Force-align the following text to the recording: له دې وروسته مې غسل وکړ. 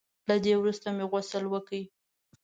له 0.29 0.35
دې 0.43 0.53
وروسته 0.57 0.87
مې 0.95 1.05
غسل 1.11 1.43
وکړ. 1.49 1.81